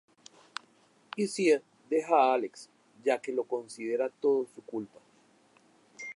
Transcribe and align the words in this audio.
Izzie 1.25 1.55
deja 1.91 2.15
a 2.21 2.33
Alex 2.37 2.53
ya 3.05 3.21
que 3.21 3.31
lo 3.31 3.43
considera 3.43 4.09
todo 4.09 4.47
su 4.47 4.65
culpa. 4.65 4.97